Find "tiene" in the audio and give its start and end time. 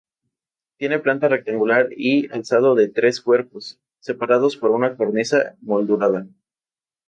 0.77-0.97